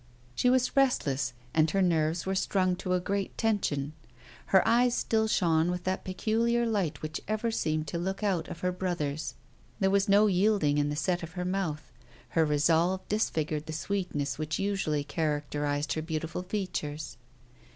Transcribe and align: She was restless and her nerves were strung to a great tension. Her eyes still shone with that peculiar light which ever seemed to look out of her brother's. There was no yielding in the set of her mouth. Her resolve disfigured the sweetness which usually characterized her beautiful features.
She 0.33 0.49
was 0.49 0.75
restless 0.75 1.31
and 1.53 1.69
her 1.69 1.81
nerves 1.83 2.25
were 2.25 2.33
strung 2.33 2.75
to 2.77 2.93
a 2.93 2.99
great 2.99 3.37
tension. 3.37 3.93
Her 4.47 4.67
eyes 4.67 4.95
still 4.95 5.27
shone 5.27 5.69
with 5.69 5.83
that 5.83 6.03
peculiar 6.03 6.65
light 6.65 7.03
which 7.03 7.21
ever 7.27 7.51
seemed 7.51 7.85
to 7.89 7.99
look 7.99 8.23
out 8.23 8.47
of 8.47 8.61
her 8.61 8.71
brother's. 8.71 9.35
There 9.79 9.91
was 9.91 10.09
no 10.09 10.25
yielding 10.25 10.79
in 10.79 10.89
the 10.89 10.95
set 10.95 11.21
of 11.21 11.33
her 11.33 11.45
mouth. 11.45 11.91
Her 12.29 12.45
resolve 12.45 13.07
disfigured 13.09 13.67
the 13.67 13.73
sweetness 13.73 14.39
which 14.39 14.57
usually 14.57 15.03
characterized 15.03 15.93
her 15.93 16.01
beautiful 16.01 16.41
features. 16.41 17.17